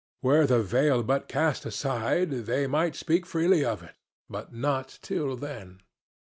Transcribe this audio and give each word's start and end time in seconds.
Were 0.23 0.47
the 0.47 0.63
veil 0.63 1.03
but 1.03 1.27
cast 1.27 1.63
aside, 1.63 2.31
they 2.31 2.65
might 2.65 2.95
speak 2.95 3.23
freely 3.23 3.63
of 3.63 3.83
it, 3.83 3.93
but 4.27 4.51
not 4.51 4.97
till 5.03 5.35
then. 5.35 5.81